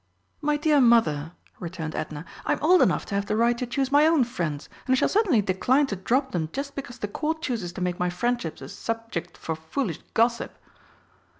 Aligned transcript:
"My 0.41 0.57
dear 0.57 0.81
Mother," 0.81 1.33
returned 1.59 1.93
Edna, 1.93 2.25
"I 2.43 2.53
am 2.53 2.59
old 2.63 2.81
enough 2.81 3.05
to 3.05 3.13
have 3.13 3.27
the 3.27 3.35
right 3.35 3.55
to 3.59 3.67
choose 3.67 3.91
my 3.91 4.07
own 4.07 4.23
friends, 4.23 4.67
and 4.87 4.93
I 4.93 4.95
shall 4.95 5.07
certainly 5.07 5.43
decline 5.43 5.85
to 5.85 5.95
drop 5.95 6.31
them 6.31 6.49
just 6.53 6.73
because 6.73 6.97
the 6.97 7.07
Court 7.07 7.39
chooses 7.43 7.71
to 7.73 7.81
make 7.81 7.99
my 7.99 8.09
friendships 8.09 8.63
a 8.63 8.69
subject 8.69 9.37
for 9.37 9.55
foolish 9.55 9.99
gossip." 10.15 10.55